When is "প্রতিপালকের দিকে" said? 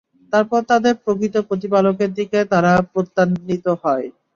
1.49-2.39